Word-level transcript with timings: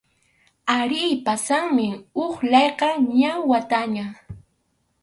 Arí, 0.75 1.01
pasanmi 1.25 1.87
huk 2.15 2.35
layqa, 2.51 2.89
ña 3.19 3.31
wataña. 3.49 4.05